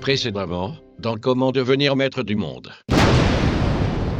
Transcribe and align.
Précédemment, 0.00 0.76
dans 0.98 1.16
Comment 1.16 1.52
devenir 1.52 1.94
maître 1.94 2.22
du 2.22 2.34
monde. 2.34 2.72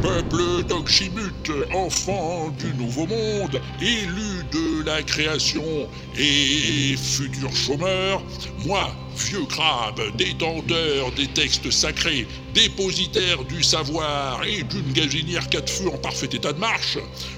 Peuple 0.01 0.63
d'Oxymute, 0.67 1.51
enfant 1.73 2.49
du 2.57 2.73
nouveau 2.73 3.05
monde, 3.05 3.61
élu 3.79 4.43
de 4.51 4.83
la 4.83 5.03
création 5.03 5.63
et 6.17 6.95
futur 6.97 7.55
chômeur, 7.55 8.23
moi, 8.65 8.95
vieux 9.15 9.45
crabe, 9.45 10.01
détenteur 10.17 11.11
des 11.15 11.27
textes 11.27 11.69
sacrés, 11.69 12.27
dépositaire 12.55 13.43
du 13.43 13.61
savoir 13.61 14.43
et 14.43 14.63
d'une 14.63 14.91
gazinière 14.91 15.47
quatre 15.49 15.71
feux 15.71 15.89
en 15.89 15.97
parfait 15.97 16.29
état 16.33 16.53
de 16.53 16.59
marche, 16.59 16.97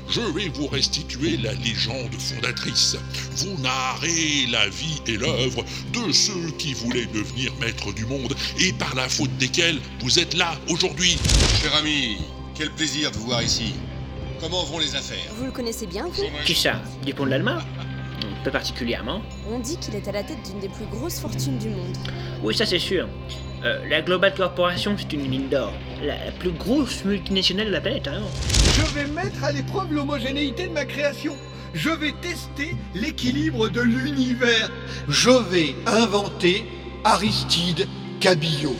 je 0.09 0.21
vais 0.21 0.49
vous 0.49 0.67
restituer 0.67 1.37
la 1.37 1.53
légende 1.53 2.13
fondatrice. 2.17 2.95
Vous 3.37 3.61
narrez 3.61 4.47
la 4.49 4.69
vie 4.69 5.01
et 5.07 5.17
l'œuvre 5.17 5.65
de 5.91 6.11
ceux 6.13 6.51
qui 6.57 6.73
voulaient 6.73 7.07
devenir 7.07 7.51
maîtres 7.59 7.93
du 7.93 8.05
monde 8.05 8.33
et 8.59 8.71
par 8.73 8.95
la 8.95 9.09
faute 9.09 9.35
desquels 9.37 9.81
vous 10.01 10.17
êtes 10.17 10.33
là 10.33 10.55
aujourd'hui. 10.69 11.17
Cher 11.61 11.75
ami, 11.75 12.17
quel 12.55 12.69
plaisir 12.71 13.11
de 13.11 13.17
vous 13.17 13.25
voir 13.27 13.41
ici. 13.41 13.73
Comment 14.39 14.63
vont 14.65 14.79
les 14.79 14.95
affaires? 14.95 15.31
Vous 15.37 15.45
le 15.45 15.51
connaissez 15.51 15.87
bien, 15.87 16.05
vous? 16.07 16.23
Qui 16.45 16.55
ça? 16.55 16.81
Dupont 17.05 17.25
de 17.25 17.31
l'Alma 17.31 17.61
Peu 18.43 18.51
particulièrement. 18.51 19.21
On 19.49 19.59
dit 19.59 19.77
qu'il 19.77 19.95
est 19.95 20.07
à 20.07 20.11
la 20.11 20.23
tête 20.23 20.37
d'une 20.45 20.59
des 20.59 20.67
plus 20.67 20.85
grosses 20.85 21.19
fortunes 21.19 21.57
du 21.57 21.69
monde. 21.69 21.95
Oui, 22.41 22.53
ça 22.55 22.65
c'est 22.65 22.79
sûr. 22.79 23.07
Euh, 23.63 23.79
la 23.89 24.01
Global 24.01 24.33
Corporation, 24.35 24.95
c'est 24.97 25.13
une 25.13 25.29
mine 25.29 25.47
d'or. 25.47 25.71
La, 26.01 26.25
la 26.25 26.31
plus 26.33 26.51
grosse 26.51 27.05
multinationale 27.05 27.67
de 27.67 27.71
la 27.71 27.79
planète, 27.81 28.07
hein. 28.09 28.21
Je 28.75 28.81
vais 28.93 29.07
mettre 29.07 29.41
à 29.43 29.51
l'épreuve 29.53 29.93
l'homogénéité 29.93 30.67
de 30.67 30.73
ma 30.73 30.83
création. 30.83 31.37
Je 31.73 31.89
vais 31.89 32.11
tester 32.21 32.75
l'équilibre 32.93 33.69
de 33.69 33.81
l'univers. 33.81 34.69
Je 35.07 35.29
vais 35.29 35.75
inventer 35.87 36.65
Aristide 37.05 37.87
Cabillaud. 38.19 38.75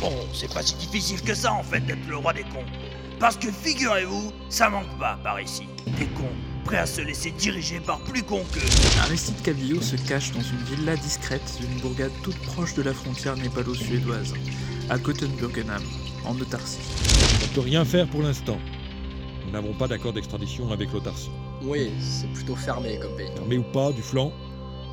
Bon, 0.00 0.12
c'est 0.32 0.52
pas 0.52 0.62
si 0.62 0.74
difficile 0.74 1.22
que 1.22 1.34
ça 1.34 1.52
en 1.52 1.62
fait 1.62 1.80
d'être 1.80 2.06
le 2.08 2.16
roi 2.16 2.32
des 2.32 2.42
cons. 2.42 2.64
Parce 3.20 3.36
que 3.36 3.50
figurez-vous, 3.50 4.32
ça 4.48 4.70
manque 4.70 4.96
pas 4.98 5.18
par 5.24 5.40
ici. 5.40 5.64
Des 5.98 6.06
cons 6.06 6.30
prêts 6.64 6.78
à 6.78 6.86
se 6.86 7.00
laisser 7.00 7.32
diriger 7.32 7.80
par 7.80 7.98
plus 8.00 8.22
cons 8.22 8.44
qu'eux. 8.52 9.00
Aristide 9.02 9.40
Cabillaud 9.42 9.80
se 9.80 9.96
cache 9.96 10.30
dans 10.32 10.42
une 10.42 10.76
villa 10.76 10.94
discrète 10.96 11.58
d'une 11.60 11.80
bourgade 11.80 12.12
toute 12.22 12.38
proche 12.38 12.74
de 12.74 12.82
la 12.82 12.92
frontière 12.92 13.36
népalo-suédoise, 13.36 14.34
à 14.88 14.98
Gothenburgenham, 14.98 15.82
en 16.26 16.38
autarcie. 16.38 16.78
On 17.40 17.48
ne 17.48 17.54
peut 17.54 17.60
rien 17.62 17.84
faire 17.84 18.06
pour 18.06 18.22
l'instant. 18.22 18.58
Nous 19.46 19.52
n'avons 19.52 19.72
pas 19.72 19.88
d'accord 19.88 20.12
d'extradition 20.12 20.70
avec 20.70 20.92
l'autarcie. 20.92 21.30
Oui, 21.62 21.90
c'est 22.00 22.30
plutôt 22.32 22.54
fermé 22.54 22.98
comme 23.00 23.16
pays. 23.16 23.30
Fermé 23.34 23.58
ou 23.58 23.64
pas, 23.72 23.90
du 23.92 24.02
flanc, 24.02 24.32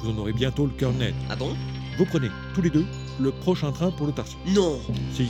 vous 0.02 0.10
en 0.10 0.18
aurez 0.18 0.34
bientôt 0.34 0.66
le 0.66 0.72
cœur 0.72 0.94
net. 0.94 1.14
Ah 1.30 1.36
bon? 1.36 1.56
Vous 1.98 2.06
prenez, 2.06 2.30
tous 2.56 2.62
les 2.62 2.70
deux, 2.72 2.86
le 3.20 3.32
prochain 3.32 3.72
train 3.72 3.92
pour 3.92 4.08
l'autarcie. 4.08 4.38
Non 4.48 4.80
Si. 5.14 5.30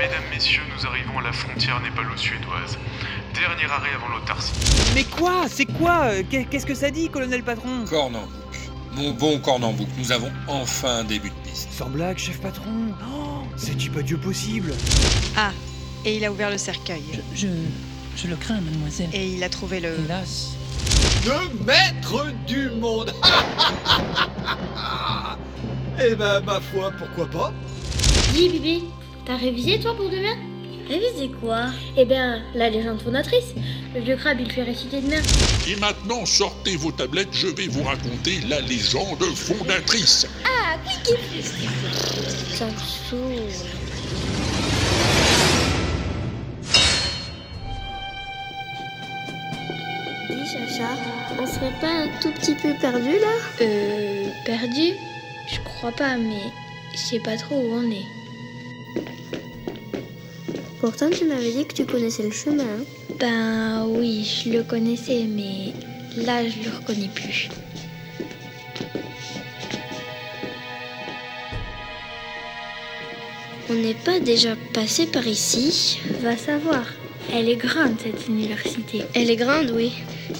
Mesdames, 0.00 0.22
messieurs, 0.32 0.62
nous 0.74 0.86
arrivons 0.86 1.18
à 1.18 1.22
la 1.22 1.32
frontière 1.32 1.78
népalo-suédoise. 1.82 2.78
Dernier 3.34 3.70
arrêt 3.70 3.90
avant 3.94 4.08
l'autarcie. 4.08 4.52
Mais 4.94 5.04
quoi? 5.04 5.44
C'est 5.48 5.66
quoi? 5.66 6.08
Qu'est- 6.30 6.44
Qu'est-ce 6.46 6.64
que 6.66 6.74
ça 6.74 6.90
dit, 6.90 7.10
colonel 7.10 7.42
patron? 7.42 7.84
Cornambouc. 7.88 8.28
Mon 8.92 9.10
bon 9.12 9.38
Cornambouc, 9.40 9.86
nous 9.98 10.10
avons 10.10 10.32
enfin 10.48 11.00
un 11.00 11.04
début 11.04 11.28
de 11.28 11.34
piste. 11.48 11.68
Sans 11.72 11.88
blague, 11.90 12.16
chef 12.18 12.40
patron. 12.40 12.94
Oh, 13.12 13.42
C'est-tu 13.56 13.90
pas 13.90 14.00
Dieu 14.02 14.16
possible 14.16 14.72
Ah, 15.36 15.52
et 16.06 16.16
il 16.16 16.24
a 16.24 16.32
ouvert 16.32 16.48
le 16.50 16.56
cercueil. 16.58 17.02
Je, 17.34 17.46
je 18.16 18.26
le 18.26 18.36
crains, 18.36 18.60
mademoiselle. 18.62 19.10
Et 19.12 19.28
il 19.34 19.44
a 19.44 19.48
trouvé 19.50 19.80
le... 19.80 19.94
Hélas. 20.06 20.52
Le 21.26 21.64
maître 21.66 22.26
du 22.46 22.70
monde 22.70 23.14
Eh 26.02 26.14
ben, 26.14 26.40
ma 26.40 26.58
foi, 26.60 26.90
pourquoi 26.98 27.26
pas? 27.30 27.52
Dis 28.32 28.48
Bibi, 28.48 28.84
t'as 29.24 29.36
révisé 29.36 29.78
toi 29.80 29.94
pour 29.96 30.08
demain 30.08 30.36
Révisé 30.88 31.30
quoi 31.40 31.66
Eh 31.96 32.04
bien, 32.04 32.42
la 32.54 32.68
légende 32.68 33.00
fondatrice. 33.00 33.54
Le 33.94 34.00
vieux 34.00 34.16
crabe, 34.16 34.38
il 34.40 34.50
fait 34.50 34.64
réciter 34.64 35.00
demain. 35.00 35.22
Et 35.68 35.76
maintenant, 35.76 36.26
sortez 36.26 36.74
vos 36.76 36.90
tablettes, 36.90 37.28
je 37.32 37.46
vais 37.46 37.68
vous 37.68 37.84
raconter 37.84 38.40
la 38.48 38.60
légende 38.60 39.22
fondatrice. 39.22 40.26
Ah, 40.44 40.76
cliquez 40.84 41.20
Ça 42.52 42.66
me 42.66 42.72
saoule. 43.08 43.52
Dis 50.30 50.46
Chacha, 50.52 50.90
on 51.40 51.46
serait 51.46 51.72
pas 51.80 51.88
un 52.04 52.08
tout 52.20 52.30
petit 52.32 52.54
peu 52.54 52.74
perdu 52.80 53.10
là? 53.18 53.34
Euh, 53.62 54.28
perdu? 54.44 54.92
Je 55.52 55.58
crois 55.64 55.92
pas, 55.92 56.16
mais 56.16 56.42
je 56.92 56.98
sais 56.98 57.18
pas 57.20 57.36
trop 57.36 57.56
où 57.56 57.72
on 57.74 57.90
est. 57.90 58.06
Pourtant, 60.80 61.10
tu 61.10 61.26
m'avais 61.26 61.52
dit 61.52 61.66
que 61.66 61.74
tu 61.74 61.84
connaissais 61.84 62.22
le 62.22 62.30
chemin. 62.30 62.78
Ben 63.18 63.84
oui, 63.86 64.24
je 64.24 64.50
le 64.50 64.62
connaissais, 64.62 65.26
mais 65.28 65.74
là, 66.16 66.42
je 66.48 66.64
le 66.64 66.74
reconnais 66.74 67.10
plus. 67.14 67.50
On 73.68 73.74
n'est 73.74 73.94
pas 73.94 74.20
déjà 74.20 74.56
passé 74.72 75.06
par 75.06 75.26
ici 75.26 76.00
Va 76.22 76.36
savoir. 76.38 76.86
Elle 77.30 77.50
est 77.50 77.56
grande, 77.56 77.96
cette 78.02 78.26
université. 78.26 79.02
Elle 79.14 79.30
est 79.30 79.36
grande, 79.36 79.70
oui. 79.74 79.92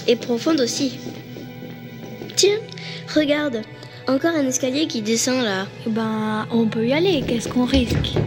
Et 0.07 0.15
profonde 0.15 0.59
aussi. 0.59 0.97
Tiens, 2.35 2.57
regarde. 3.13 3.61
Encore 4.07 4.35
un 4.35 4.47
escalier 4.47 4.87
qui 4.87 5.03
descend 5.03 5.43
là. 5.43 5.67
Ben, 5.85 6.47
on 6.51 6.65
peut 6.65 6.87
y 6.87 6.93
aller. 6.93 7.23
Qu'est-ce 7.27 7.47
qu'on 7.47 7.65
risque? 7.65 8.17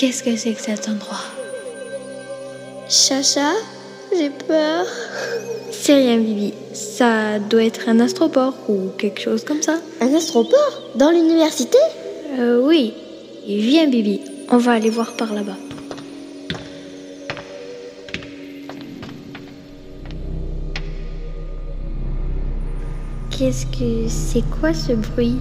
Qu'est-ce 0.00 0.22
que 0.22 0.34
c'est 0.34 0.54
que 0.54 0.62
cet 0.62 0.88
endroit? 0.88 1.20
Chacha, 2.88 3.52
j'ai 4.16 4.30
peur. 4.30 4.86
C'est 5.72 5.94
rien, 5.94 6.16
Bibi. 6.16 6.54
Ça 6.72 7.38
doit 7.38 7.64
être 7.64 7.86
un 7.86 8.00
astroport 8.00 8.54
ou 8.70 8.88
quelque 8.96 9.20
chose 9.20 9.44
comme 9.44 9.60
ça. 9.60 9.78
Un 10.00 10.14
astroport? 10.14 10.80
Dans 10.94 11.10
l'université? 11.10 11.76
Euh, 12.38 12.62
oui. 12.64 12.94
Viens, 13.46 13.88
Bibi. 13.88 14.22
On 14.48 14.56
va 14.56 14.72
aller 14.72 14.88
voir 14.88 15.12
par 15.16 15.34
là-bas. 15.34 15.58
Qu'est-ce 23.30 23.66
que 23.66 24.08
c'est 24.08 24.44
quoi 24.60 24.72
ce 24.72 24.92
bruit? 24.92 25.36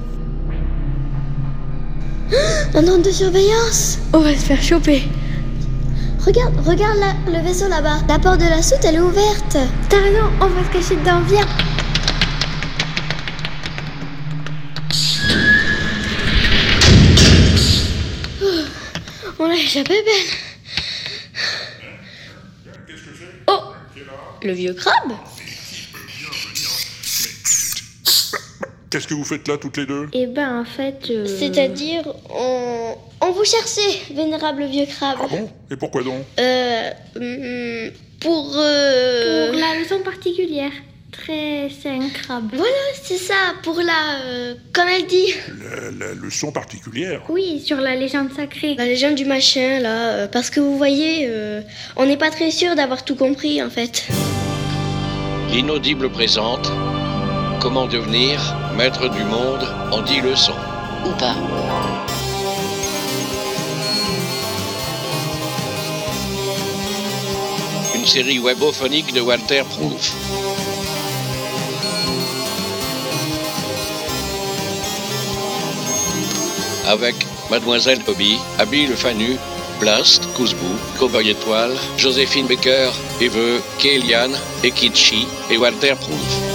Un 2.75 2.87
ordre 2.87 3.03
de 3.03 3.11
surveillance 3.11 3.97
On 4.13 4.19
va 4.19 4.33
se 4.33 4.45
faire 4.45 4.61
choper. 4.61 5.03
Regarde, 6.25 6.53
regarde 6.67 6.99
là, 6.99 7.13
le 7.27 7.39
vaisseau 7.39 7.67
là-bas. 7.67 7.99
La 8.07 8.19
porte 8.19 8.39
de 8.39 8.45
la 8.45 8.61
soute, 8.61 8.83
elle 8.83 8.95
est 8.95 8.99
ouverte. 8.99 9.57
T'as 9.89 10.01
raison, 10.01 10.25
on 10.41 10.47
va 10.47 10.63
se 10.63 10.73
cacher 10.73 10.95
dedans, 10.99 11.21
viens. 11.21 11.47
Oh, 18.41 18.63
On 19.39 19.47
l'a 19.47 19.55
échappé, 19.55 20.03
Ben. 20.05 20.11
Oh 23.47 23.73
Le 24.43 24.53
vieux 24.53 24.73
crabe 24.73 25.13
Qu'est-ce 28.89 29.07
que 29.07 29.13
vous 29.13 29.23
faites 29.23 29.47
là 29.47 29.57
toutes 29.57 29.77
les 29.77 29.85
deux? 29.85 30.07
Eh 30.13 30.25
ben, 30.25 30.61
en 30.61 30.65
fait. 30.65 31.11
C'est-à-dire, 31.39 32.01
on. 32.33 32.95
On 33.21 33.31
vous 33.31 33.43
cherchait, 33.43 34.13
vénérable 34.15 34.63
vieux 34.65 34.85
crabe. 34.85 35.17
Ah 35.21 35.27
bon? 35.29 35.49
Et 35.69 35.75
pourquoi 35.75 36.01
donc? 36.03 36.23
Euh. 36.39 36.89
hum, 37.17 37.91
Pour. 38.21 38.53
euh, 38.57 39.51
Pour 39.51 39.59
la 39.59 39.79
leçon 39.79 39.99
particulière. 39.99 40.71
Très 41.11 41.69
sain 41.69 41.99
crabe. 42.13 42.49
Voilà, 42.53 42.71
c'est 43.03 43.17
ça, 43.17 43.33
pour 43.63 43.75
la. 43.81 44.21
euh, 44.25 44.55
comme 44.73 44.87
elle 44.87 45.05
dit. 45.07 45.33
la, 45.99 46.07
la 46.07 46.13
leçon 46.13 46.51
particulière 46.51 47.23
Oui, 47.29 47.59
sur 47.65 47.77
la 47.77 47.95
légende 47.95 48.31
sacrée. 48.33 48.75
La 48.75 48.85
légende 48.85 49.15
du 49.15 49.25
machin, 49.25 49.79
là. 49.79 50.13
euh, 50.13 50.27
parce 50.27 50.49
que 50.49 50.59
vous 50.61 50.77
voyez, 50.77 51.25
euh, 51.27 51.61
on 51.97 52.05
n'est 52.05 52.15
pas 52.17 52.29
très 52.29 52.51
sûr 52.51 52.75
d'avoir 52.75 53.03
tout 53.03 53.15
compris, 53.15 53.61
en 53.61 53.69
fait. 53.69 54.07
L'inaudible 55.51 56.09
présente 56.09 56.71
Comment 57.59 57.87
devenir 57.87 58.39
maître 58.77 59.09
du 59.09 59.21
monde 59.25 59.67
en 59.91 60.01
10 60.01 60.21
leçons. 60.21 60.55
Ou 61.05 61.11
pas. 61.11 61.35
Une 67.95 68.05
série 68.05 68.39
webophonique 68.39 69.13
de 69.13 69.19
Walter 69.19 69.63
Proof. 69.69 70.13
Avec 76.87 77.15
Mademoiselle 77.51 77.99
Hobby, 78.07 78.39
Abby 78.57 78.85
Le 78.85 78.95
Fanu, 78.95 79.35
Blast, 79.81 80.31
Kouzbou, 80.33 80.75
Cowboy 80.97 81.31
Étoile, 81.31 81.75
Joséphine 81.97 82.47
Baker, 82.47 82.89
Eveux, 83.19 83.61
Kélian, 83.79 84.31
Ekichi 84.63 85.27
et 85.51 85.57
Walter 85.57 85.95
Proof. 85.95 86.48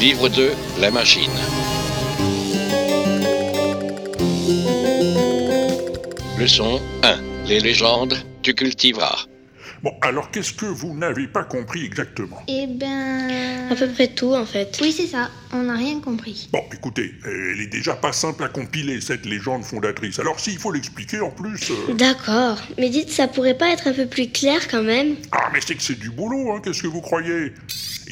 Livre 0.00 0.28
2, 0.30 0.52
La 0.80 0.90
Machine. 0.90 1.30
Leçon 6.38 6.80
1. 7.02 7.18
Les 7.46 7.60
légendes, 7.60 8.14
tu 8.42 8.54
cultiveras. 8.54 9.26
Bon, 9.82 9.92
alors 10.02 10.30
qu'est-ce 10.30 10.52
que 10.52 10.66
vous 10.66 10.94
n'avez 10.96 11.26
pas 11.26 11.44
compris 11.44 11.84
exactement? 11.84 12.42
Eh 12.48 12.66
ben. 12.66 13.68
À 13.70 13.74
peu 13.74 13.88
près 13.88 14.08
tout 14.08 14.34
en 14.34 14.44
fait. 14.44 14.78
Oui, 14.80 14.92
c'est 14.92 15.06
ça. 15.06 15.30
On 15.52 15.62
n'a 15.64 15.76
rien 15.76 16.00
compris. 16.00 16.48
Bon, 16.52 16.62
écoutez, 16.72 17.14
elle 17.24 17.60
est 17.60 17.66
déjà 17.70 17.94
pas 17.94 18.12
simple 18.12 18.42
à 18.44 18.48
compiler, 18.48 19.00
cette 19.00 19.24
légende 19.26 19.64
fondatrice. 19.64 20.18
Alors 20.18 20.40
s'il 20.40 20.58
faut 20.58 20.72
l'expliquer 20.72 21.20
en 21.20 21.30
plus... 21.30 21.70
euh, 21.70 21.94
D'accord. 21.94 22.58
Mais 22.78 22.88
dites, 22.88 23.10
ça 23.10 23.28
pourrait 23.28 23.56
pas 23.56 23.70
être 23.70 23.86
un 23.86 23.92
peu 23.94 24.06
plus 24.06 24.28
clair 24.30 24.66
quand 24.68 24.82
même? 24.82 25.16
Ah, 25.32 25.50
mais 25.52 25.60
c'est 25.66 25.74
que 25.74 25.82
c'est 25.82 25.98
du 25.98 26.10
boulot, 26.10 26.52
hein, 26.52 26.60
qu'est-ce 26.64 26.82
que 26.82 26.88
vous 26.88 27.00
croyez? 27.02 27.52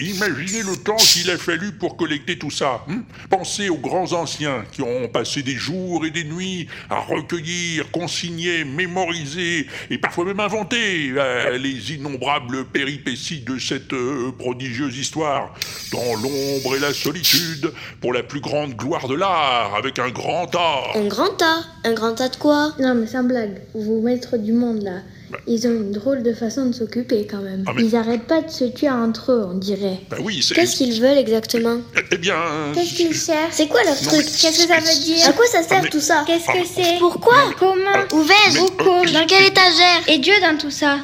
Imaginez 0.00 0.62
le 0.62 0.76
temps 0.76 0.96
qu'il 0.96 1.30
a 1.30 1.36
fallu 1.36 1.72
pour 1.72 1.96
collecter 1.96 2.38
tout 2.38 2.50
ça. 2.50 2.84
hein 2.88 3.02
Pensez 3.30 3.68
aux 3.68 3.76
grands 3.78 4.12
anciens 4.12 4.64
qui 4.70 4.82
ont 4.82 5.08
passé 5.08 5.42
des 5.42 5.54
jours 5.56 6.06
et 6.06 6.10
des 6.10 6.24
nuits 6.24 6.68
à 6.88 7.00
recueillir, 7.00 7.90
consigner, 7.90 8.64
mémoriser 8.64 9.66
et 9.90 9.98
parfois 9.98 10.24
même 10.24 10.40
inventer 10.40 11.12
euh, 11.16 11.58
les 11.58 11.92
innombrables 11.94 12.64
péripéties 12.66 13.40
de 13.40 13.58
cette 13.58 13.92
euh, 13.92 14.32
prodigieuse 14.38 14.96
histoire. 14.96 15.54
Dans 15.92 16.14
l'ombre 16.14 16.76
et 16.76 16.80
la 16.80 16.92
solitude, 16.92 17.72
pour 18.00 18.12
la 18.12 18.22
plus 18.22 18.40
grande 18.40 18.74
gloire 18.74 19.08
de 19.08 19.14
l'art, 19.14 19.74
avec 19.76 19.98
un 19.98 20.10
grand 20.10 20.54
art. 20.54 20.92
Un 20.96 21.06
grand 21.08 21.34
tas 21.36 21.64
Un 21.84 21.92
grand 21.94 22.14
tas 22.14 22.28
de 22.28 22.36
quoi? 22.36 22.72
Non, 22.78 22.94
mais 22.94 23.06
sans 23.06 23.24
blague. 23.24 23.62
Vos 23.74 24.00
maîtres 24.02 24.36
du 24.36 24.52
monde, 24.52 24.82
là, 24.82 25.00
ils 25.46 25.66
ont 25.66 25.70
une 25.70 25.92
drôle 25.92 26.22
de 26.22 26.32
façon 26.32 26.66
de 26.66 26.72
s'occuper 26.74 27.26
quand 27.30 27.38
même. 27.42 27.64
Ah, 27.66 27.72
mais- 27.74 27.82
Ils 27.84 27.96
arrêtent 27.96 28.26
pas 28.26 28.40
de 28.42 28.50
se 28.50 28.64
tuer 28.64 28.88
entre 28.90 29.32
eux, 29.32 29.46
on 29.50 29.54
dirait. 29.58 30.00
Ben 30.10 30.18
oui, 30.22 30.42
c'est... 30.42 30.54
Qu'est-ce 30.54 30.76
qu'ils 30.76 31.00
veulent 31.00 31.18
exactement 31.18 31.76
Eh 32.12 32.16
bien... 32.16 32.34
Qu'est-ce 32.74 32.94
qu'ils 32.94 33.14
cherchent 33.14 33.52
C'est 33.52 33.66
quoi 33.68 33.82
leur 33.84 33.94
Non, 33.94 34.00
truc 34.08 34.18
mais- 34.18 34.24
Qu'est-ce 34.24 34.66
que 34.66 34.68
ça 34.72 34.78
veut 34.80 35.04
dire 35.04 35.28
À 35.28 35.32
quoi 35.32 35.46
ça 35.46 35.62
sert 35.62 35.82
mais- 35.82 35.88
tout 35.90 36.00
ça 36.00 36.24
Qu'est-ce 36.26 36.46
que 36.46 36.66
c'est 36.66 36.98
Pourquoi 36.98 37.36
Comment 37.58 38.04
Où 38.12 38.22
vais-je 38.22 38.58
Pourquoi 38.58 39.04
Dans 39.06 39.26
quelle 39.26 39.46
étagère 39.46 40.02
Et 40.08 40.18
Dieu 40.18 40.34
dans 40.40 40.56
tout 40.56 40.70
ça 40.70 40.96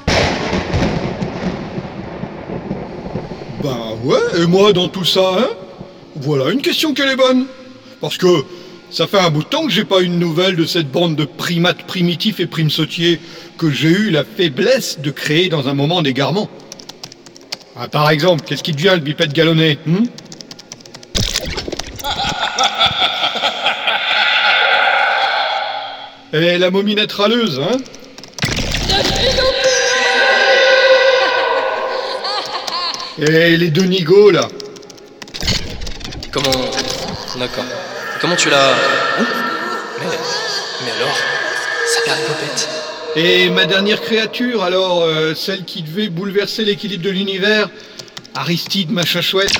Bah 3.63 3.95
ouais, 4.05 4.43
et 4.43 4.47
moi 4.47 4.73
dans 4.73 4.89
tout 4.89 5.05
ça, 5.05 5.37
hein? 5.39 5.49
Voilà 6.17 6.51
une 6.51 6.61
question 6.63 6.93
qu'elle 6.95 7.09
est 7.11 7.17
bonne. 7.17 7.47
Parce 8.01 8.19
que 8.19 8.27
ça 8.95 9.07
fait 9.09 9.19
un 9.19 9.29
bout 9.29 9.43
de 9.43 9.49
temps 9.49 9.67
que 9.67 9.73
j'ai 9.73 9.85
pas 9.85 10.03
une 10.03 10.21
nouvelle 10.21 10.55
de 10.55 10.65
cette 10.65 10.89
bande 10.89 11.17
de 11.17 11.25
primates 11.25 11.83
primitifs 11.83 12.39
et 12.39 12.47
primes 12.47 12.71
sautiers 12.71 13.21
que 13.59 13.69
j'ai 13.69 13.89
eu 13.89 14.11
la 14.11 14.23
faiblesse 14.23 15.01
de 15.01 15.11
créer 15.11 15.49
dans 15.49 15.67
un 15.67 15.75
moment 15.75 16.01
d'égarement. 16.01 16.49
Ah, 17.77 17.89
par 17.89 18.09
exemple, 18.11 18.45
qu'est-ce 18.45 18.63
qui 18.63 18.71
devient 18.71 18.93
le 18.95 19.01
bipède 19.01 19.33
galonné 19.33 19.81
hmm? 19.85 20.05
Et 26.35 26.57
la 26.59 26.71
mominette 26.71 27.11
râleuse, 27.11 27.61
hein? 27.61 27.79
Et 33.19 33.57
les 33.57 33.71
deux 33.71 33.87
nigauds, 33.87 34.31
là 34.31 34.49
Comment? 36.31 36.51
D'accord. 37.37 37.65
Comment 38.25 38.37
tu 38.37 38.49
l'as. 38.49 38.71
Hein 38.73 39.27
mais. 40.01 40.07
Mais 40.07 40.91
alors 40.93 41.15
Ça 41.15 42.01
perd 42.07 42.19
les 42.21 42.25
copettes. 42.25 42.69
Et 43.17 43.51
ma 43.51 43.67
dernière 43.67 44.01
créature, 44.01 44.63
alors, 44.63 45.03
euh, 45.03 45.35
celle 45.35 45.67
qui 45.67 45.83
devait 45.83 46.09
bouleverser 46.09 46.65
l'équilibre 46.65 47.05
de 47.05 47.11
l'univers 47.11 47.69
Aristide, 48.35 48.91
machin 48.91 49.21
chouette 49.21 49.53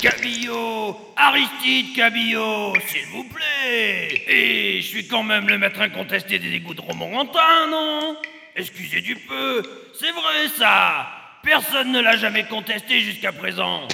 Cabillo 0.00 0.96
Aristide 1.18 1.94
Cabillo 1.94 2.72
S'il 2.88 3.04
vous 3.12 3.24
plaît 3.24 4.22
Et 4.26 4.80
je 4.80 4.86
suis 4.86 5.06
quand 5.06 5.22
même 5.22 5.46
le 5.46 5.58
maître 5.58 5.82
incontesté 5.82 6.38
des 6.38 6.50
égouts 6.50 6.72
de 6.72 6.80
Romorantin, 6.80 7.66
non? 7.70 8.16
Excusez 8.56 9.02
du 9.02 9.16
peu, 9.16 9.62
c'est 9.92 10.12
vrai 10.12 10.48
ça 10.58 11.08
Personne 11.42 11.92
ne 11.92 12.00
l'a 12.00 12.16
jamais 12.16 12.44
contesté 12.44 13.00
jusqu'à 13.02 13.32
présent. 13.32 13.86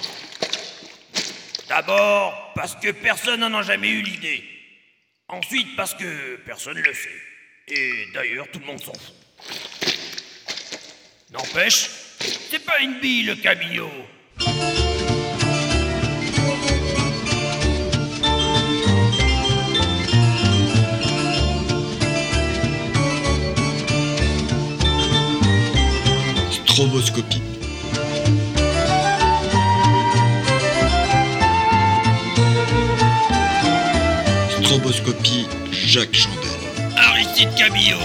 D'abord, 1.71 2.51
parce 2.57 2.75
que 2.75 2.91
personne 2.91 3.39
n'en 3.39 3.55
a 3.55 3.63
jamais 3.63 3.91
eu 3.91 4.03
l'idée. 4.03 4.43
Ensuite, 5.29 5.77
parce 5.77 5.95
que 5.95 6.35
personne 6.45 6.79
le 6.79 6.93
sait. 6.93 7.09
Et 7.69 8.07
d'ailleurs, 8.13 8.49
tout 8.53 8.59
le 8.59 8.67
monde 8.67 8.81
s'en 8.81 8.93
fout. 8.93 9.15
N'empêche, 11.31 11.89
c'est 12.51 12.65
pas 12.65 12.81
une 12.81 12.99
bille 12.99 13.23
le 13.23 13.37
cabillaud. 13.37 13.89
Stroboscopie. 26.67 27.50
Jacques 35.91 36.15
Chandel. 36.15 36.49
Aristide 36.97 37.53
Cabillaud. 37.57 37.99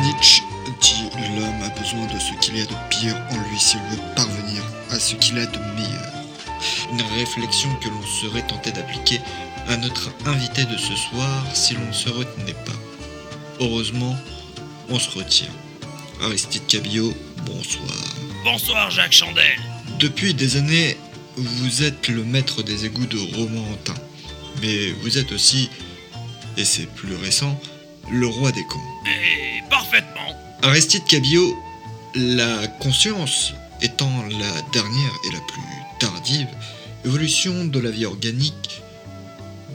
Nietzsche 0.00 0.42
dit 0.80 1.02
l'homme 1.34 1.60
a 1.64 1.70
besoin 1.80 2.06
de 2.06 2.20
ce 2.20 2.32
qu'il 2.40 2.58
y 2.58 2.60
a 2.60 2.66
de 2.66 2.74
pire 2.88 3.16
en 3.32 3.50
lui 3.50 3.58
s'il 3.58 3.80
veut 3.80 4.14
parvenir 4.14 4.62
à 4.92 5.00
ce 5.00 5.16
qu'il 5.16 5.36
a 5.40 5.46
de 5.46 5.58
meilleur. 5.58 6.12
Une 6.92 7.02
réflexion 7.18 7.68
que 7.82 7.88
l'on 7.88 8.06
serait 8.06 8.46
tenté 8.46 8.70
d'appliquer 8.70 9.20
à 9.66 9.76
notre 9.76 10.12
invité 10.24 10.66
de 10.66 10.76
ce 10.76 10.94
soir 10.94 11.44
si 11.52 11.74
l'on 11.74 11.88
ne 11.88 11.92
se 11.92 12.10
retenait 12.10 12.52
pas. 12.64 12.78
Heureusement, 13.58 14.16
on 14.88 15.00
se 15.00 15.18
retient. 15.18 15.50
Aristide 16.22 16.68
Cabillaud, 16.68 17.12
bonsoir. 17.44 17.88
Bonsoir 18.44 18.92
Jacques 18.92 19.14
Chandel. 19.14 19.58
Depuis 19.98 20.32
des 20.32 20.56
années, 20.56 20.96
vous 21.38 21.82
êtes 21.82 22.08
le 22.08 22.24
maître 22.24 22.62
des 22.62 22.84
égouts 22.84 23.06
de 23.06 23.18
Romorantin. 23.36 23.94
Mais 24.60 24.90
vous 25.02 25.18
êtes 25.18 25.32
aussi, 25.32 25.70
et 26.56 26.64
c'est 26.64 26.86
plus 26.86 27.14
récent, 27.14 27.58
le 28.10 28.26
roi 28.26 28.52
des 28.52 28.64
cons. 28.64 28.78
Et 29.06 29.62
parfaitement. 29.70 30.34
Aristide 30.62 31.04
Cabillaud, 31.04 31.56
la 32.14 32.66
conscience 32.66 33.52
étant 33.80 34.24
la 34.26 34.62
dernière 34.72 35.12
et 35.28 35.32
la 35.32 35.40
plus 35.40 35.62
tardive 36.00 36.48
évolution 37.04 37.64
de 37.64 37.78
la 37.78 37.90
vie 37.90 38.06
organique, 38.06 38.82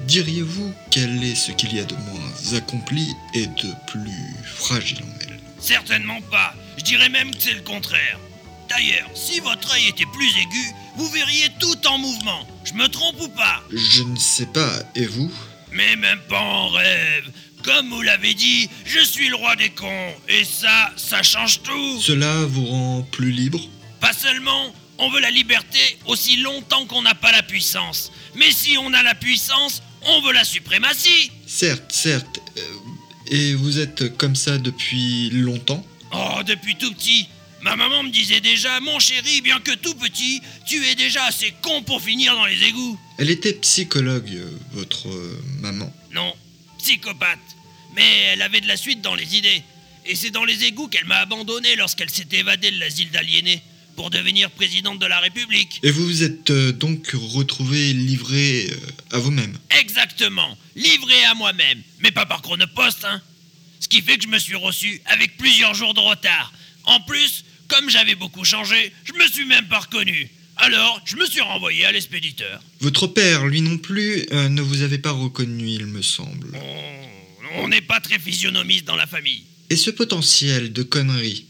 diriez-vous 0.07 0.73
quel 0.91 1.23
est 1.23 1.35
ce 1.35 1.51
qu'il 1.51 1.73
y 1.73 1.79
a 1.79 1.85
de 1.85 1.95
moins 1.95 2.57
accompli 2.57 3.15
et 3.33 3.47
de 3.47 3.73
plus 3.87 4.35
fragile 4.43 4.99
en 4.99 5.21
elle? 5.21 5.39
Certainement 5.59 6.21
pas. 6.29 6.53
Je 6.77 6.83
dirais 6.83 7.09
même 7.09 7.31
que 7.31 7.41
c'est 7.41 7.53
le 7.53 7.61
contraire. 7.61 8.19
D'ailleurs, 8.69 9.09
si 9.13 9.39
votre 9.39 9.73
œil 9.73 9.87
était 9.87 10.05
plus 10.13 10.29
aigu, 10.37 10.73
vous 10.95 11.09
verriez 11.09 11.49
tout 11.59 11.87
en 11.87 11.97
mouvement. 11.97 12.47
Je 12.65 12.73
me 12.73 12.87
trompe 12.87 13.19
ou 13.21 13.27
pas 13.29 13.61
Je 13.71 14.03
ne 14.03 14.17
sais 14.17 14.45
pas, 14.47 14.79
et 14.95 15.05
vous 15.05 15.31
Mais 15.71 15.95
même 15.95 16.19
pas 16.29 16.39
en 16.39 16.69
rêve. 16.69 17.29
Comme 17.63 17.89
vous 17.89 18.01
l'avez 18.01 18.33
dit, 18.33 18.69
je 18.85 18.99
suis 18.99 19.29
le 19.29 19.35
roi 19.35 19.55
des 19.55 19.69
cons. 19.69 20.13
Et 20.27 20.43
ça, 20.43 20.91
ça 20.97 21.23
change 21.23 21.61
tout. 21.63 22.01
Cela 22.01 22.43
vous 22.45 22.65
rend 22.65 23.01
plus 23.11 23.31
libre 23.31 23.59
Pas 24.01 24.11
seulement, 24.13 24.73
on 24.97 25.09
veut 25.09 25.21
la 25.21 25.31
liberté 25.31 25.79
aussi 26.05 26.37
longtemps 26.37 26.85
qu'on 26.85 27.01
n'a 27.01 27.15
pas 27.15 27.31
la 27.31 27.41
puissance. 27.43 28.11
Mais 28.35 28.51
si 28.51 28.77
on 28.77 28.93
a 28.93 29.01
la 29.03 29.15
puissance, 29.15 29.81
on 30.05 30.21
veut 30.21 30.33
la 30.33 30.43
suprématie. 30.43 31.31
Certes, 31.47 31.91
certes. 31.91 32.39
euh, 32.57 32.61
et 33.27 33.53
vous 33.55 33.79
êtes 33.79 34.15
comme 34.17 34.35
ça 34.35 34.57
depuis 34.57 35.29
longtemps 35.31 35.85
Oh, 36.11 36.43
depuis 36.45 36.75
tout 36.75 36.93
petit. 36.93 37.27
Ma 37.63 37.77
maman 37.77 38.03
me 38.03 38.09
disait 38.09 38.41
déjà, 38.41 38.81
mon 38.81 38.99
chéri, 38.99 39.39
bien 39.39 39.57
que 39.61 39.71
tout 39.71 39.95
petit, 39.95 40.41
tu 40.65 40.85
es 40.85 40.95
déjà 40.95 41.23
assez 41.23 41.53
con 41.61 41.81
pour 41.83 42.01
finir 42.01 42.35
dans 42.35 42.45
les 42.45 42.61
égouts. 42.65 42.99
Elle 43.17 43.29
était 43.29 43.53
psychologue, 43.53 44.29
euh, 44.33 44.51
votre 44.73 45.07
euh, 45.07 45.41
maman. 45.61 45.91
Non, 46.11 46.33
psychopathe. 46.77 47.39
Mais 47.95 48.03
elle 48.33 48.41
avait 48.41 48.59
de 48.59 48.67
la 48.67 48.75
suite 48.75 49.01
dans 49.01 49.15
les 49.15 49.37
idées. 49.37 49.63
Et 50.05 50.15
c'est 50.15 50.31
dans 50.31 50.43
les 50.43 50.65
égouts 50.65 50.89
qu'elle 50.89 51.05
m'a 51.05 51.19
abandonné 51.19 51.77
lorsqu'elle 51.77 52.09
s'est 52.09 52.27
évadée 52.33 52.69
de 52.69 52.79
l'asile 52.79 53.11
d'aliénés 53.11 53.61
pour 53.95 54.09
devenir 54.09 54.51
présidente 54.51 54.99
de 54.99 55.05
la 55.05 55.21
République. 55.21 55.79
Et 55.83 55.91
vous 55.91 56.05
vous 56.05 56.23
êtes 56.23 56.49
euh, 56.49 56.73
donc 56.73 57.11
retrouvé 57.13 57.93
livré 57.93 58.69
à 59.11 59.19
vous-même 59.19 59.57
Exactement, 59.79 60.57
livré 60.75 61.23
à 61.23 61.33
moi-même, 61.33 61.81
mais 61.99 62.11
pas 62.11 62.25
par 62.25 62.41
chronopost, 62.41 63.05
hein. 63.05 63.21
Ce 63.79 63.87
qui 63.87 64.01
fait 64.01 64.17
que 64.17 64.23
je 64.23 64.29
me 64.29 64.39
suis 64.39 64.55
reçu 64.55 65.01
avec 65.05 65.37
plusieurs 65.37 65.75
jours 65.75 65.93
de 65.93 65.99
retard. 65.99 66.51
En 66.85 66.99
plus, 67.01 67.45
Comme 67.73 67.89
j'avais 67.89 68.13
beaucoup 68.13 68.45
changé, 68.45 68.93
je 69.03 69.13
me 69.13 69.27
suis 69.27 69.45
même 69.45 69.67
pas 69.67 69.79
reconnu. 69.79 70.29
Alors, 70.57 71.01
je 71.05 71.15
me 71.15 71.25
suis 71.25 71.41
renvoyé 71.41 71.85
à 71.85 71.91
l'expéditeur. 71.91 72.61
Votre 72.81 73.07
père, 73.07 73.47
lui 73.47 73.61
non 73.61 73.79
plus, 73.79 74.27
euh, 74.31 74.47
ne 74.47 74.61
vous 74.61 74.83
avait 74.83 74.99
pas 74.99 75.09
reconnu, 75.09 75.67
il 75.69 75.87
me 75.87 76.03
semble. 76.03 76.51
On 77.55 77.67
n'est 77.69 77.81
pas 77.81 77.99
très 77.99 78.19
physionomiste 78.19 78.85
dans 78.85 78.95
la 78.95 79.07
famille. 79.07 79.45
Et 79.71 79.75
ce 79.75 79.89
potentiel 79.89 80.71
de 80.71 80.83
conneries 80.83 81.47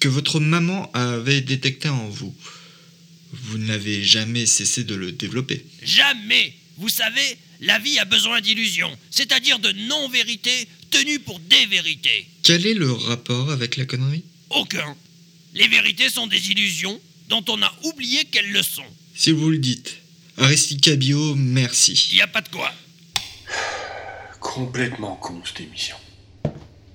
que 0.00 0.08
votre 0.08 0.40
maman 0.40 0.90
avait 0.92 1.42
détecté 1.42 1.90
en 1.90 2.08
vous, 2.08 2.34
vous 3.30 3.58
n'avez 3.58 4.02
jamais 4.02 4.46
cessé 4.46 4.84
de 4.84 4.94
le 4.94 5.12
développer. 5.12 5.66
Jamais 5.82 6.54
Vous 6.78 6.88
savez, 6.88 7.36
la 7.60 7.78
vie 7.78 7.98
a 7.98 8.06
besoin 8.06 8.40
d'illusions, 8.40 8.96
c'est-à-dire 9.10 9.58
de 9.58 9.70
non-vérités 9.70 10.66
tenues 10.90 11.18
pour 11.18 11.40
des 11.40 11.66
vérités. 11.66 12.26
Quel 12.42 12.64
est 12.64 12.72
le 12.72 12.90
rapport 12.90 13.50
avec 13.50 13.76
la 13.76 13.84
connerie? 13.84 14.24
Aucun. 14.54 14.96
Les 15.54 15.66
vérités 15.68 16.08
sont 16.08 16.26
des 16.28 16.50
illusions 16.50 17.00
dont 17.28 17.44
on 17.48 17.60
a 17.62 17.72
oublié 17.84 18.24
qu'elles 18.26 18.52
le 18.52 18.62
sont. 18.62 18.84
Si 19.14 19.32
vous 19.32 19.50
le 19.50 19.58
dites. 19.58 19.96
Aristide 20.36 20.80
Cabillot, 20.80 21.34
merci. 21.34 22.10
Y 22.12 22.20
a 22.20 22.26
pas 22.26 22.40
de 22.40 22.48
quoi. 22.48 22.72
Complètement 24.40 25.16
con 25.16 25.42
cette 25.44 25.60
émission. 25.60 25.96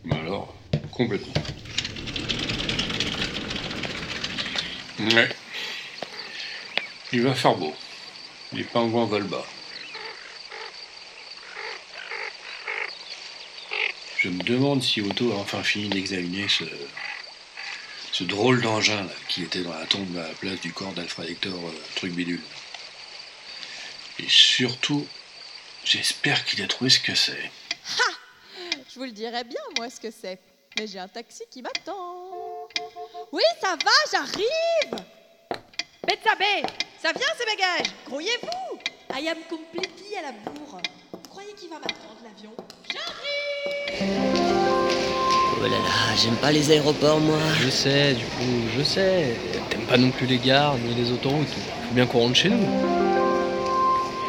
Mais 0.06 0.16
alors, 0.16 0.56
complètement. 0.92 1.34
Ouais. 5.00 5.30
Il 7.12 7.22
va 7.22 7.34
faire 7.34 7.56
beau. 7.56 7.74
Les 8.54 8.64
pingouins 8.64 9.06
volent 9.06 9.28
bas. 9.28 9.46
Je 14.22 14.30
me 14.30 14.44
demande 14.44 14.84
si 14.84 15.02
Otto 15.02 15.32
a 15.32 15.36
enfin 15.36 15.64
fini 15.64 15.88
d'examiner 15.88 16.48
ce, 16.50 16.66
ce 18.20 18.26
drôle 18.26 18.62
d'engin 18.62 19.02
là, 19.02 19.14
qui 19.30 19.44
était 19.44 19.62
dans 19.62 19.74
la 19.74 19.86
tombe 19.86 20.18
à 20.18 20.28
la 20.28 20.34
place 20.34 20.60
du 20.60 20.74
corps 20.74 20.92
d'Alfred 20.92 21.30
Hector 21.30 21.54
euh, 21.54 21.72
truc 21.96 22.12
bidule. 22.12 22.42
Et 24.20 24.28
surtout, 24.28 25.08
j'espère 25.86 26.44
qu'il 26.44 26.62
a 26.62 26.68
trouvé 26.68 26.90
ce 26.90 27.00
que 27.00 27.16
c'est. 27.16 27.50
Je 28.94 29.00
vous 29.00 29.06
le 29.06 29.14
dirai 29.14 29.46
bien, 29.46 29.62
moi, 29.78 29.90
ce 29.90 30.02
que 30.02 30.12
c'est. 30.12 30.38
Mais 30.78 30.86
j'ai 30.86 31.00
un 31.00 31.08
taxi 31.08 31.44
qui 31.50 31.62
m'attend. 31.62 32.68
Oui, 33.32 33.44
ça 33.62 33.78
va, 33.78 33.92
j'arrive 34.12 35.06
Betsabe, 36.06 36.68
ça 37.02 37.14
vient 37.14 37.28
ces 37.38 37.46
bagages 37.46 37.94
Grouillez-vous 38.06 38.80
I 39.18 39.30
am 39.30 39.38
completely 39.50 40.18
à 40.18 40.24
la 40.24 40.32
bourre. 40.34 40.82
Vous 41.14 41.30
croyez 41.30 41.54
qu'il 41.54 41.70
va 41.70 41.80
m'attendre, 41.80 42.18
l'avion? 42.22 42.54
Oh 45.62 45.64
là 45.64 45.70
là, 45.72 46.16
j'aime 46.16 46.36
pas 46.36 46.52
les 46.54 46.72
aéroports, 46.72 47.20
moi. 47.20 47.38
Je 47.62 47.70
sais, 47.70 48.14
du 48.14 48.24
coup, 48.24 48.44
je 48.78 48.84
sais. 48.84 49.36
T'aimes 49.70 49.82
pas 49.82 49.98
non 49.98 50.10
plus 50.10 50.26
les 50.26 50.38
gares 50.38 50.76
ni 50.78 50.96
les 50.96 51.12
autoroutes. 51.12 51.48
Faut 51.50 51.94
bien 51.94 52.06
qu'on 52.06 52.20
rentre 52.20 52.36
chez 52.36 52.50
nous. 52.50 52.66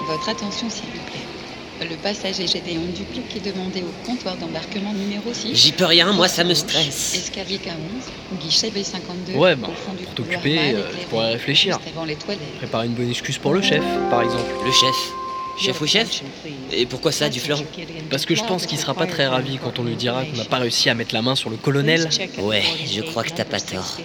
Votre 0.08 0.28
attention, 0.28 0.68
s'il 0.68 0.86
vous 0.86 1.04
plaît. 1.06 1.88
Le 1.88 1.96
passager 1.96 2.46
Gédéon 2.46 2.82
Dupuis 2.94 3.22
est 3.36 3.52
demandé 3.52 3.82
au 3.82 4.06
comptoir 4.06 4.36
d'embarquement 4.36 4.92
numéro 4.92 5.32
6. 5.32 5.54
J'y 5.54 5.72
peux 5.72 5.84
rien, 5.86 6.12
moi, 6.12 6.26
ça 6.28 6.42
me 6.42 6.52
stresse. 6.52 7.14
Escalier 7.14 7.58
K11, 7.58 8.38
guichet 8.42 8.70
B52. 8.70 9.36
Ouais, 9.36 9.54
bah, 9.54 9.68
au 9.70 9.72
fond 9.72 9.92
du 9.96 10.04
pour 10.04 10.14
t'occuper, 10.14 10.58
euh, 10.74 10.82
je 11.00 11.06
pourrais 11.06 11.32
réfléchir. 11.32 11.78
juste 11.78 11.96
avant 11.96 12.04
les 12.04 12.16
toilettes. 12.16 12.58
Préparer 12.58 12.86
une 12.86 12.94
bonne 12.94 13.08
excuse 13.08 13.38
pour 13.38 13.54
le 13.54 13.62
chef, 13.62 13.84
par 14.10 14.22
exemple. 14.22 14.50
Le 14.64 14.72
chef 14.72 14.94
Chef 15.60 15.80
ou 15.80 15.86
chef 15.86 16.22
Et 16.72 16.86
pourquoi 16.86 17.12
ça, 17.12 17.28
du 17.28 17.40
Parce 18.10 18.24
que 18.24 18.34
je 18.34 18.42
pense 18.44 18.66
qu'il 18.66 18.78
sera 18.78 18.94
pas 18.94 19.06
très 19.06 19.26
ravi 19.26 19.58
quand 19.58 19.78
on 19.78 19.84
lui 19.84 19.96
dira 19.96 20.24
qu'on 20.24 20.36
n'a 20.36 20.44
pas 20.44 20.58
réussi 20.58 20.88
à 20.88 20.94
mettre 20.94 21.14
la 21.14 21.22
main 21.22 21.34
sur 21.34 21.50
le 21.50 21.56
colonel. 21.56 22.08
Ouais, 22.38 22.62
je 22.86 23.02
crois 23.02 23.24
que 23.24 23.30
t'as 23.30 23.44
pas 23.44 23.60
tort. 23.60 23.98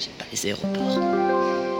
J'aime 0.00 0.12
pas 0.18 0.24
les 0.32 0.46
aéroports. 0.46 1.71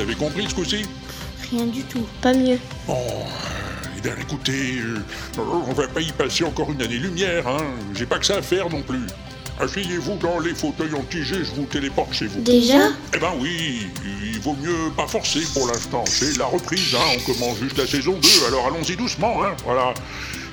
Vous 0.00 0.08
avez 0.08 0.14
compris 0.14 0.46
ce 0.48 0.54
coup-ci? 0.54 0.86
Rien 1.50 1.66
du 1.66 1.82
tout, 1.82 2.06
pas 2.22 2.32
mieux. 2.32 2.58
Bon, 2.86 2.96
eh 3.98 4.00
bien 4.00 4.14
écoutez, 4.18 4.78
euh, 4.78 5.02
on 5.38 5.74
va 5.74 5.88
pas 5.88 6.00
y 6.00 6.10
passer 6.12 6.42
encore 6.44 6.72
une 6.72 6.80
année-lumière, 6.80 7.46
hein. 7.46 7.58
J'ai 7.94 8.06
pas 8.06 8.18
que 8.18 8.24
ça 8.24 8.36
à 8.36 8.42
faire 8.42 8.70
non 8.70 8.80
plus. 8.80 9.02
Asseyez-vous 9.60 10.16
dans 10.16 10.38
les 10.38 10.54
fauteuils 10.54 10.94
anti-G, 10.94 11.44
je 11.44 11.54
vous 11.54 11.66
téléporte 11.66 12.14
chez 12.14 12.28
vous. 12.28 12.40
Déjà? 12.40 12.88
Eh 13.14 13.18
ben 13.18 13.32
oui, 13.40 13.88
il 14.24 14.40
vaut 14.40 14.56
mieux 14.62 14.90
pas 14.96 15.06
forcer 15.06 15.40
pour 15.52 15.66
l'instant. 15.66 16.04
C'est 16.06 16.38
la 16.38 16.46
reprise, 16.46 16.94
hein. 16.94 17.18
On 17.18 17.32
commence 17.32 17.58
juste 17.58 17.76
la 17.76 17.86
saison 17.86 18.12
2, 18.12 18.28
alors 18.48 18.68
allons-y 18.68 18.96
doucement, 18.96 19.44
hein. 19.44 19.54
Voilà. 19.66 19.92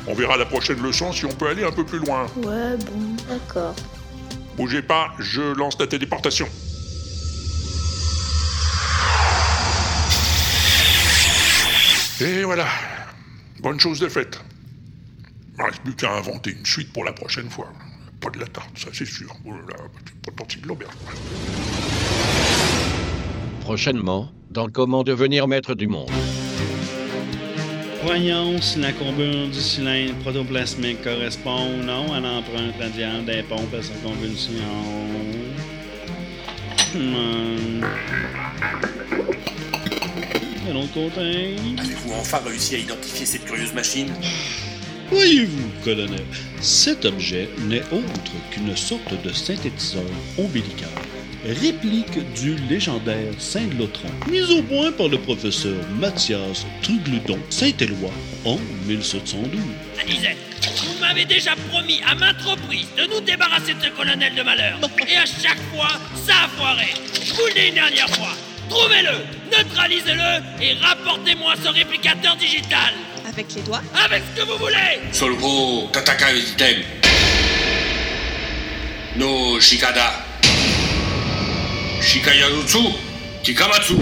On 0.08 0.14
verra 0.14 0.36
la 0.36 0.46
prochaine 0.46 0.82
leçon 0.82 1.14
si 1.14 1.24
on 1.24 1.32
peut 1.32 1.48
aller 1.48 1.64
un 1.64 1.72
peu 1.72 1.86
plus 1.86 2.00
loin. 2.00 2.26
Ouais, 2.36 2.76
bon, 2.76 3.16
d'accord. 3.30 3.76
Bougez 4.58 4.82
pas, 4.82 5.14
je 5.20 5.42
lance 5.56 5.78
la 5.80 5.88
téléportation. 5.88 6.50
Et 12.20 12.44
voilà. 12.44 12.66
Bonne 13.60 13.80
chose 13.80 14.00
de 14.00 14.08
faite. 14.08 14.40
Il 15.54 15.60
ne 15.60 15.66
reste 15.66 15.82
plus 15.82 15.96
qu'à 15.96 16.14
inventer 16.14 16.52
une 16.52 16.66
suite 16.66 16.92
pour 16.92 17.04
la 17.04 17.14
prochaine 17.14 17.50
fois. 17.50 17.72
Pas 18.20 18.32
de 18.32 18.40
la 18.40 18.48
tarte, 18.48 18.76
ça 18.76 18.88
c'est 18.92 19.06
sûr. 19.06 19.36
Oh 19.46 19.52
là 19.52 19.60
là, 19.70 19.76
pas 20.36 20.44
de 20.44 20.62
de 20.62 20.68
l'auberge. 20.68 20.94
Prochainement, 23.62 24.32
dans 24.50 24.68
Comment 24.68 25.04
devenir 25.04 25.48
maître 25.48 25.76
du 25.76 25.88
monde. 25.88 26.10
Voyons 28.04 28.60
si 28.62 28.80
la 28.80 28.94
courbure 28.94 29.50
du 29.50 29.60
cylindre 29.60 30.16
protoplasmique 30.20 31.04
correspond 31.04 31.68
ou 31.68 31.84
non 31.84 32.14
à 32.14 32.20
l'empreinte 32.20 32.76
radiale 32.80 33.26
des 33.26 33.44
pompes 33.44 33.74
à 33.74 33.84
circonvolution. 33.84 34.54
Hmm. 36.96 37.84
Avez-vous 40.70 42.14
enfin 42.14 42.40
réussi 42.46 42.76
à 42.76 42.80
identifier 42.80 43.26
cette 43.26 43.46
curieuse 43.46 43.74
machine? 43.74 44.12
Voyez-vous, 45.10 45.70
colonel, 45.86 46.26
cet 46.60 47.06
objet 47.06 47.48
n'est 47.70 47.84
autre 47.94 48.34
qu'une 48.52 48.76
sorte 48.76 49.14
de 49.24 49.32
synthétiseur 49.32 50.04
ombilical, 50.38 50.90
réplique 51.46 52.20
du 52.34 52.56
légendaire 52.70 53.32
Saint-Lotron, 53.38 54.10
mis 54.30 54.52
au 54.52 54.62
point 54.64 54.92
par 54.92 55.08
le 55.08 55.18
professeur 55.18 55.78
Mathias 55.98 56.66
Trugludon 56.82 57.40
Saint-Éloi 57.50 58.12
en 58.44 58.58
1712. 58.88 59.48
Anisette, 60.02 60.38
vous 60.84 61.00
m'avez 61.00 61.24
déjà 61.24 61.56
promis 61.70 62.02
à 62.06 62.14
maintes 62.16 62.42
reprises 62.42 62.88
de 62.98 63.06
nous 63.06 63.22
débarrasser 63.22 63.74
de 63.74 63.84
ce 63.84 63.90
colonel 63.92 64.36
de 64.36 64.44
malheur. 64.44 64.78
Et 65.08 65.16
à 65.16 65.26
chaque 65.26 65.62
fois, 65.74 65.92
ça 66.26 66.34
a 66.44 66.48
foiré. 66.50 66.94
Je 67.24 67.34
vous 67.34 67.46
le 67.48 67.54
dis 67.54 67.68
une 67.70 67.76
dernière 67.76 68.10
fois. 68.10 68.36
Trouvez-le, 68.70 69.12
neutralisez-le 69.56 70.64
et 70.64 70.74
rapportez-moi 70.82 71.54
ce 71.64 71.70
réplicateur 71.70 72.36
digital. 72.36 72.94
Avec 73.28 73.54
les 73.56 73.62
doigts 73.62 73.82
Avec 74.06 74.24
ce 74.36 74.42
que 74.42 74.48
vous 74.48 74.58
voulez 74.58 75.00
Solvo 75.12 75.90
Tataka. 75.92 76.28
No 79.16 79.60
Shikada. 79.60 80.12
Shikayarutsu. 82.02 82.80
Kikamatsu. 83.44 83.96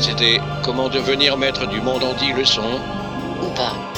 C'était 0.00 0.40
Comment 0.64 0.88
devenir 0.88 1.36
maître 1.36 1.66
du 1.66 1.80
monde 1.80 2.04
en 2.04 2.14
10 2.14 2.32
leçons 2.32 2.80
Ou 3.42 3.50
pas. 3.50 3.89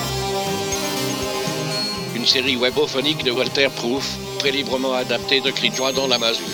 Une 2.22 2.28
série 2.28 2.54
webophonique 2.54 3.24
de 3.24 3.32
Walter 3.32 3.66
Proof, 3.74 4.08
très 4.38 4.52
librement 4.52 4.94
adaptée 4.94 5.40
de 5.40 5.50
Cri 5.50 5.70
de 5.70 5.74
joie 5.74 5.90
dans 5.90 6.06
la 6.06 6.18
masure. 6.18 6.46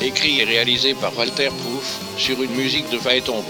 Écrit 0.00 0.40
et 0.40 0.44
réalisé 0.44 0.94
par 0.94 1.14
Walter 1.14 1.48
Proof 1.48 2.00
sur 2.16 2.42
une 2.42 2.52
musique 2.52 2.88
de 2.88 2.96
Phaéton 2.96 3.44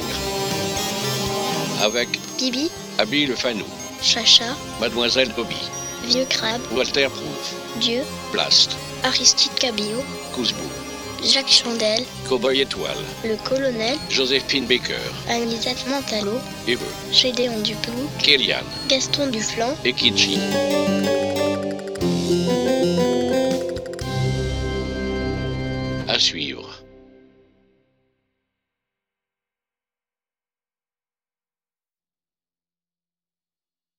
Avec 1.80 2.08
Bibi, 2.38 2.72
Abby 2.98 3.26
le 3.26 3.36
Fanou, 3.36 3.66
Chacha, 4.02 4.56
Mademoiselle 4.80 5.32
Bobby, 5.36 5.62
Vieux 6.08 6.26
Crabe, 6.28 6.62
Walter 6.72 7.06
Proof, 7.06 7.54
Dieu, 7.76 8.02
Blast, 8.32 8.76
Aristide 9.04 9.54
Cabillot, 9.54 10.02
Kouzbou, 10.34 10.68
Jacques 11.26 11.48
Chandel, 11.48 12.04
Cowboy 12.28 12.60
Étoile, 12.60 12.96
le 13.24 13.34
colonel, 13.36 13.98
Joséphine 14.08 14.66
Baker, 14.66 14.94
Anisette 15.28 15.84
Mentalo, 15.88 16.38
Eve, 16.68 16.78
Gédéon 17.10 17.58
Duplou, 17.62 18.08
Kélian 18.20 18.62
Gaston 18.88 19.26
Duflan, 19.28 19.74
et 19.84 19.92
Kitschy. 19.92 20.38
À 26.06 26.18
suivre. 26.20 26.75